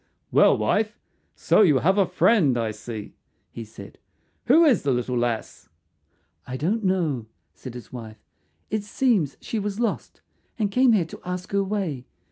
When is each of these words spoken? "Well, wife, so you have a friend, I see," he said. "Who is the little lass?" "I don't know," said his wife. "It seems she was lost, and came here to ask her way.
"Well, 0.31 0.57
wife, 0.57 0.97
so 1.35 1.61
you 1.61 1.77
have 1.77 1.99
a 1.99 2.07
friend, 2.07 2.57
I 2.57 2.71
see," 2.71 3.13
he 3.51 3.63
said. 3.63 3.99
"Who 4.47 4.65
is 4.65 4.81
the 4.81 4.89
little 4.89 5.15
lass?" 5.15 5.69
"I 6.47 6.57
don't 6.57 6.83
know," 6.83 7.27
said 7.53 7.75
his 7.75 7.93
wife. 7.93 8.17
"It 8.71 8.83
seems 8.83 9.37
she 9.41 9.59
was 9.59 9.79
lost, 9.79 10.21
and 10.57 10.71
came 10.71 10.93
here 10.93 11.05
to 11.05 11.21
ask 11.23 11.51
her 11.51 11.63
way. 11.63 12.07